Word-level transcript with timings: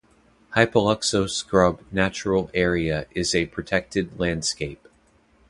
Hypoluxo 0.55 1.29
Scrub 1.29 1.83
Natural 1.91 2.49
Area 2.55 3.05
is 3.11 3.35
a 3.35 3.45
protected 3.45 4.19
landscape. 4.19 4.87